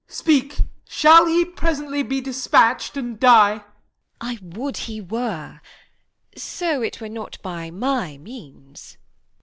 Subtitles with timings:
[0.01, 0.03] Y.
[0.07, 0.15] Mor.
[0.15, 0.57] Speak,
[0.89, 3.59] shall he presently be despatch'd and die?
[4.19, 4.29] Q.
[4.29, 4.51] Isab.
[4.55, 5.61] I would he were,
[6.35, 8.97] so 'twere not by my means!